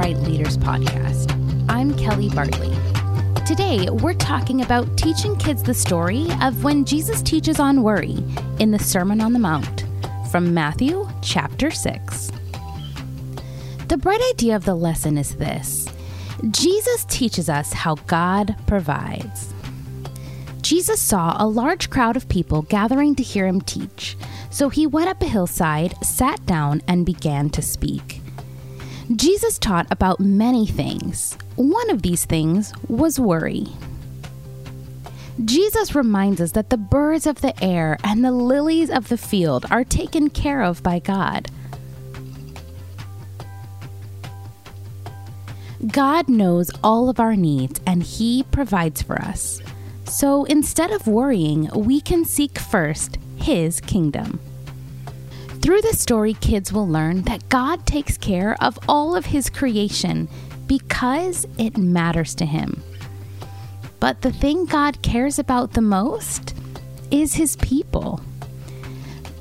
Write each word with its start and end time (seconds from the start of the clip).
Brite 0.00 0.16
Leaders 0.20 0.56
podcast. 0.56 1.30
I'm 1.68 1.94
Kelly 1.94 2.30
Bartley. 2.30 2.74
Today, 3.44 3.86
we're 3.90 4.14
talking 4.14 4.62
about 4.62 4.96
teaching 4.96 5.36
kids 5.36 5.62
the 5.62 5.74
story 5.74 6.26
of 6.40 6.64
when 6.64 6.86
Jesus 6.86 7.20
teaches 7.20 7.60
on 7.60 7.82
worry 7.82 8.16
in 8.58 8.70
the 8.70 8.78
Sermon 8.78 9.20
on 9.20 9.34
the 9.34 9.38
Mount 9.38 9.84
from 10.30 10.54
Matthew 10.54 11.06
chapter 11.20 11.70
6. 11.70 12.32
The 13.88 13.98
bright 13.98 14.22
idea 14.30 14.56
of 14.56 14.64
the 14.64 14.74
lesson 14.74 15.18
is 15.18 15.36
this 15.36 15.86
Jesus 16.50 17.04
teaches 17.04 17.50
us 17.50 17.70
how 17.74 17.96
God 18.06 18.56
provides. 18.66 19.52
Jesus 20.62 20.98
saw 20.98 21.36
a 21.38 21.46
large 21.46 21.90
crowd 21.90 22.16
of 22.16 22.26
people 22.30 22.62
gathering 22.62 23.14
to 23.16 23.22
hear 23.22 23.46
him 23.46 23.60
teach, 23.60 24.16
so 24.48 24.70
he 24.70 24.86
went 24.86 25.10
up 25.10 25.20
a 25.20 25.26
hillside, 25.26 25.94
sat 26.02 26.46
down, 26.46 26.80
and 26.88 27.04
began 27.04 27.50
to 27.50 27.60
speak. 27.60 28.22
Jesus 29.16 29.58
taught 29.58 29.88
about 29.90 30.20
many 30.20 30.66
things. 30.66 31.36
One 31.56 31.90
of 31.90 32.02
these 32.02 32.24
things 32.24 32.72
was 32.86 33.18
worry. 33.18 33.66
Jesus 35.44 35.96
reminds 35.96 36.40
us 36.40 36.52
that 36.52 36.70
the 36.70 36.76
birds 36.76 37.26
of 37.26 37.40
the 37.40 37.60
air 37.64 37.98
and 38.04 38.24
the 38.24 38.30
lilies 38.30 38.88
of 38.88 39.08
the 39.08 39.18
field 39.18 39.66
are 39.68 39.82
taken 39.82 40.30
care 40.30 40.62
of 40.62 40.82
by 40.84 41.00
God. 41.00 41.50
God 45.88 46.28
knows 46.28 46.70
all 46.84 47.08
of 47.08 47.18
our 47.18 47.34
needs 47.34 47.80
and 47.86 48.04
He 48.04 48.44
provides 48.52 49.02
for 49.02 49.20
us. 49.20 49.60
So 50.04 50.44
instead 50.44 50.92
of 50.92 51.08
worrying, 51.08 51.68
we 51.74 52.00
can 52.00 52.24
seek 52.24 52.58
first 52.58 53.18
His 53.36 53.80
kingdom. 53.80 54.38
Through 55.60 55.82
the 55.82 55.92
story, 55.92 56.34
kids 56.34 56.72
will 56.72 56.88
learn 56.88 57.22
that 57.22 57.48
God 57.50 57.84
takes 57.86 58.16
care 58.16 58.56
of 58.62 58.78
all 58.88 59.14
of 59.14 59.26
His 59.26 59.50
creation 59.50 60.26
because 60.66 61.46
it 61.58 61.76
matters 61.76 62.34
to 62.36 62.46
Him. 62.46 62.82
But 64.00 64.22
the 64.22 64.32
thing 64.32 64.64
God 64.64 65.02
cares 65.02 65.38
about 65.38 65.74
the 65.74 65.82
most 65.82 66.54
is 67.10 67.34
His 67.34 67.56
people. 67.56 68.22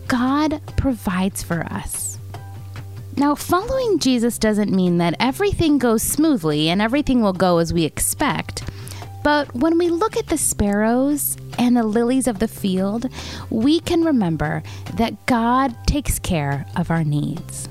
God 0.07 0.61
provides 0.75 1.41
for 1.41 1.63
us. 1.71 2.17
Now, 3.15 3.33
following 3.35 3.99
Jesus 3.99 4.37
doesn't 4.37 4.71
mean 4.71 4.97
that 4.97 5.15
everything 5.19 5.77
goes 5.77 6.03
smoothly 6.03 6.69
and 6.69 6.81
everything 6.81 7.21
will 7.21 7.33
go 7.33 7.59
as 7.59 7.73
we 7.73 7.85
expect. 7.85 8.68
But 9.23 9.53
when 9.53 9.77
we 9.77 9.89
look 9.89 10.17
at 10.17 10.27
the 10.27 10.37
sparrows 10.37 11.37
and 11.57 11.75
the 11.75 11.83
lilies 11.83 12.27
of 12.27 12.39
the 12.39 12.47
field, 12.47 13.09
we 13.49 13.79
can 13.79 14.03
remember 14.03 14.63
that 14.95 15.25
God 15.25 15.75
takes 15.85 16.19
care 16.19 16.65
of 16.75 16.89
our 16.89 17.03
needs. 17.03 17.67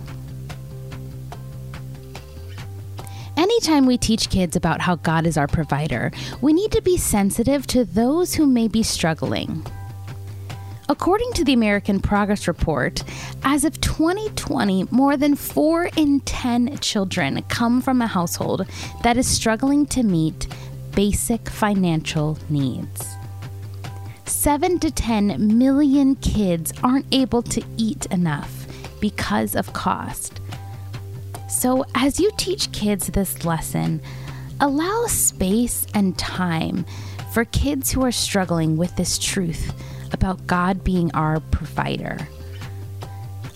Anytime 3.37 3.87
we 3.87 3.97
teach 3.97 4.31
kids 4.31 4.57
about 4.57 4.81
how 4.81 4.97
God 4.97 5.25
is 5.25 5.37
our 5.37 5.47
provider, 5.47 6.11
we 6.41 6.53
need 6.53 6.73
to 6.73 6.83
be 6.83 6.97
sensitive 6.97 7.67
to 7.69 7.85
those 7.85 8.35
who 8.35 8.47
may 8.47 8.67
be 8.67 8.83
struggling. 8.83 9.65
According 10.91 11.33
to 11.35 11.45
the 11.45 11.53
American 11.53 12.01
Progress 12.01 12.49
Report, 12.49 13.05
as 13.45 13.65
of 13.65 13.81
2020, 13.81 14.89
more 14.91 15.17
than 15.17 15.37
4 15.37 15.91
in 15.97 16.21
10 16.21 16.79
children 16.79 17.43
come 17.43 17.81
from 17.81 18.03
a 18.03 18.07
household 18.07 18.67
that 19.03 19.17
is 19.17 19.29
struggling 19.29 19.87
to 19.87 20.03
meet 20.03 20.49
basic 20.99 21.49
financial 21.49 22.37
needs. 22.49 23.07
7 24.25 24.81
to 24.81 24.91
10 24.91 25.57
million 25.57 26.17
kids 26.17 26.73
aren't 26.83 27.07
able 27.13 27.41
to 27.41 27.63
eat 27.77 28.07
enough 28.07 28.67
because 28.99 29.55
of 29.55 29.73
cost. 29.73 30.41
So, 31.49 31.85
as 31.95 32.19
you 32.19 32.33
teach 32.37 32.73
kids 32.73 33.07
this 33.07 33.45
lesson, 33.45 34.01
allow 34.61 35.07
space 35.07 35.87
and 35.95 36.19
time 36.19 36.85
for 37.33 37.45
kids 37.45 37.93
who 37.93 38.05
are 38.05 38.11
struggling 38.11 38.77
with 38.77 38.97
this 38.97 39.21
truth 39.21 39.73
about 40.13 40.49
God 40.49 40.83
being 40.83 41.13
our 41.15 41.39
provider. 41.39 42.19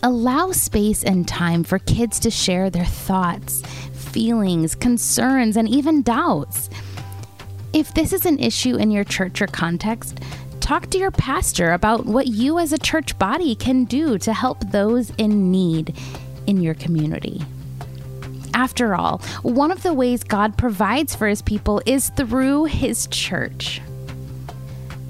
Allow 0.05 0.53
space 0.53 1.03
and 1.03 1.27
time 1.27 1.65
for 1.65 1.81
kids 1.81 2.21
to 2.21 2.31
share 2.31 2.71
their 2.71 2.85
thoughts, 2.85 3.63
feelings, 3.95 4.77
concerns, 4.77 5.57
and 5.57 5.69
even 5.69 6.03
doubts. 6.03 6.71
If 7.73 7.95
this 7.95 8.13
is 8.13 8.27
an 8.27 8.39
issue 8.39 8.77
in 8.77 8.91
your 8.91 9.05
church 9.05 9.41
or 9.41 9.47
context, 9.47 10.21
talk 10.61 10.91
to 10.91 10.99
your 10.99 11.11
pastor 11.11 11.73
about 11.73 12.05
what 12.05 12.27
you 12.27 12.59
as 12.59 12.73
a 12.73 12.79
church 12.79 13.19
body 13.19 13.55
can 13.55 13.85
do 13.85 14.19
to 14.19 14.33
help 14.35 14.61
those 14.71 15.11
in 15.17 15.51
need 15.51 15.97
in 16.47 16.61
your 16.61 16.75
community. 16.75 17.41
After 18.53 18.95
all, 18.95 19.19
one 19.43 19.73
of 19.73 19.83
the 19.83 19.95
ways 19.95 20.23
God 20.23 20.59
provides 20.59 21.15
for 21.15 21.27
his 21.27 21.41
people 21.41 21.81
is 21.87 22.11
through 22.11 22.65
his 22.65 23.07
church. 23.07 23.81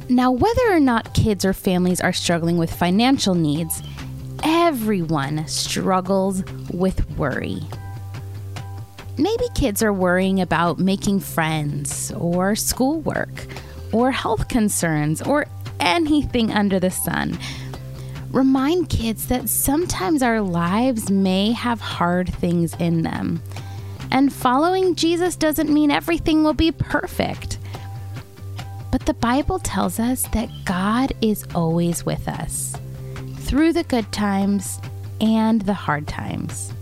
Now, 0.09 0.31
whether 0.31 0.71
or 0.71 0.81
not 0.81 1.15
kids 1.15 1.45
or 1.45 1.53
families 1.53 2.01
are 2.01 2.13
struggling 2.13 2.59
with 2.59 2.73
financial 2.73 3.35
needs, 3.35 3.83
everyone 4.45 5.49
struggles 5.49 6.45
with 6.71 7.11
worry. 7.19 7.63
Maybe 9.19 9.45
kids 9.55 9.83
are 9.83 9.93
worrying 9.93 10.41
about 10.41 10.79
making 10.79 11.21
friends, 11.21 12.13
or 12.13 12.55
schoolwork, 12.57 13.47
or 13.93 14.11
health 14.11 14.49
concerns, 14.49 15.21
or 15.23 15.47
anything 15.81 16.51
under 16.51 16.81
the 16.81 16.91
sun. 16.91 17.39
Remind 18.31 18.89
kids 18.89 19.29
that 19.29 19.51
sometimes 19.51 20.23
our 20.23 20.41
lives 20.41 21.11
may 21.11 21.53
have 21.53 21.81
hard 21.81 22.33
things 22.35 22.75
in 22.79 23.03
them. 23.03 23.43
And 24.11 24.33
following 24.33 24.95
Jesus 24.95 25.37
doesn't 25.37 25.69
mean 25.73 25.91
everything 25.91 26.43
will 26.43 26.55
be 26.55 26.73
perfect. 26.73 27.59
But 28.91 29.05
the 29.07 29.15
Bible 29.15 29.59
tells 29.59 29.99
us 29.99 30.23
that 30.29 30.51
God 30.65 31.13
is 31.21 31.47
always 31.55 32.07
with 32.07 32.29
us 32.29 32.77
through 33.37 33.75
the 33.75 33.85
good 33.85 34.11
times 34.13 34.81
and 35.21 35.63
the 35.63 35.75
hard 35.75 36.09
times. 36.09 36.73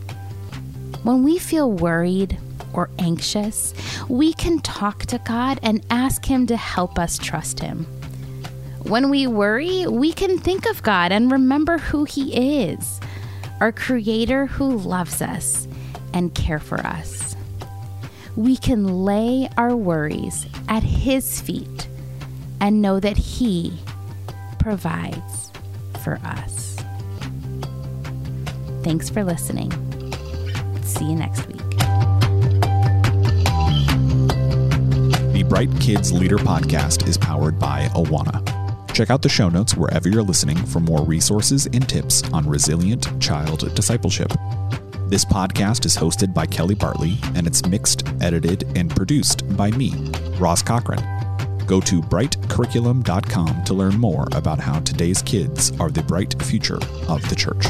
When 1.02 1.22
we 1.22 1.38
feel 1.38 1.70
worried 1.70 2.38
or 2.72 2.90
anxious, 2.98 3.74
we 4.08 4.32
can 4.32 4.60
talk 4.60 5.06
to 5.06 5.18
God 5.18 5.58
and 5.62 5.84
ask 5.90 6.24
Him 6.24 6.46
to 6.48 6.56
help 6.56 6.98
us 6.98 7.18
trust 7.18 7.60
Him. 7.60 7.86
When 8.82 9.10
we 9.10 9.26
worry, 9.26 9.86
we 9.86 10.12
can 10.12 10.38
think 10.38 10.66
of 10.68 10.82
God 10.82 11.12
and 11.12 11.30
remember 11.30 11.78
who 11.78 12.04
He 12.04 12.64
is 12.64 13.00
our 13.60 13.72
Creator 13.72 14.46
who 14.46 14.78
loves 14.78 15.20
us 15.20 15.68
and 16.14 16.34
care 16.34 16.58
for 16.58 16.80
us. 16.80 17.36
We 18.34 18.56
can 18.56 19.04
lay 19.04 19.50
our 19.56 19.76
worries 19.76 20.46
at 20.68 20.82
His 20.82 21.40
feet 21.40 21.88
and 22.60 22.80
know 22.80 23.00
that 23.00 23.18
He 23.18 23.78
provides 24.58 25.52
for 26.02 26.18
us. 26.24 26.76
Thanks 28.82 29.10
for 29.10 29.24
listening. 29.24 29.89
See 30.90 31.04
you 31.04 31.14
next 31.14 31.46
week. 31.46 31.56
The 35.32 35.44
Brite 35.48 35.80
Kids 35.80 36.12
Leader 36.12 36.36
podcast 36.36 37.06
is 37.06 37.16
powered 37.16 37.60
by 37.60 37.86
Awana. 37.94 38.44
Check 38.92 39.08
out 39.08 39.22
the 39.22 39.28
show 39.28 39.48
notes 39.48 39.76
wherever 39.76 40.08
you're 40.08 40.24
listening 40.24 40.56
for 40.56 40.80
more 40.80 41.04
resources 41.04 41.66
and 41.66 41.88
tips 41.88 42.24
on 42.32 42.48
resilient 42.48 43.08
child 43.20 43.72
discipleship. 43.76 44.32
This 45.06 45.24
podcast 45.24 45.86
is 45.86 45.96
hosted 45.96 46.34
by 46.34 46.46
Kelly 46.46 46.74
Bartley 46.74 47.16
and 47.36 47.46
it's 47.46 47.64
mixed, 47.66 48.02
edited, 48.20 48.64
and 48.76 48.90
produced 48.90 49.46
by 49.56 49.70
me, 49.70 49.92
Ross 50.40 50.60
Cochran. 50.60 50.98
Go 51.68 51.80
to 51.82 52.02
britecurriculum.com 52.02 53.64
to 53.64 53.74
learn 53.74 53.96
more 53.96 54.26
about 54.32 54.58
how 54.58 54.80
today's 54.80 55.22
kids 55.22 55.70
are 55.78 55.90
the 55.90 56.02
bright 56.02 56.42
future 56.42 56.80
of 57.08 57.26
the 57.28 57.36
church. 57.36 57.64